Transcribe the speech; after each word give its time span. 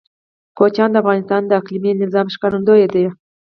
کوچیان 0.57 0.89
د 0.91 0.95
افغانستان 1.03 1.41
د 1.45 1.51
اقلیمي 1.61 1.91
نظام 2.03 2.27
ښکارندوی 2.35 2.85
ده. 2.93 3.03